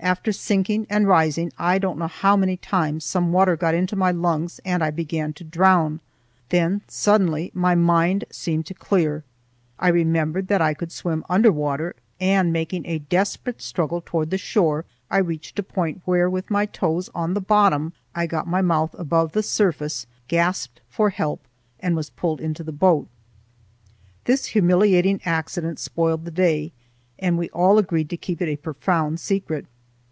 [0.00, 4.12] After sinking and rising I don't know how many times, some water got into my
[4.12, 5.98] lungs and I began to drown.
[6.50, 9.24] Then suddenly my mind seemed to clear.
[9.76, 14.38] I remembered that I could swim under water, and, making a desperate struggle toward the
[14.38, 18.62] shore, I reached a point where with my toes on the bottom I got my
[18.62, 21.44] mouth above the surface, gasped for help,
[21.80, 23.08] and was pulled into the boat.
[24.26, 26.72] This humiliating accident spoiled the day,
[27.18, 29.66] and we all agreed to keep it a profound secret.